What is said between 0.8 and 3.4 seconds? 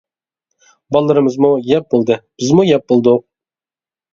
بالىلىرىمىزمۇ يەپ بولدى، بىزمۇ يەپ بولدۇق.